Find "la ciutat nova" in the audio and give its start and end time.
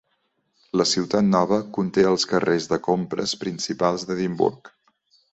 0.79-1.59